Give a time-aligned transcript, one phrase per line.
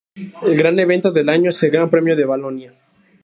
[0.41, 2.73] El gran evento del año es el Gran Premio de Valonia.